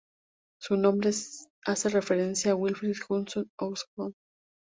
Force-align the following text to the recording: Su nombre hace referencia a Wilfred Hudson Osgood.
Su 0.59 0.77
nombre 0.77 1.11
hace 1.63 1.89
referencia 1.89 2.53
a 2.53 2.55
Wilfred 2.55 2.93
Hudson 3.07 3.51
Osgood. 3.59 4.13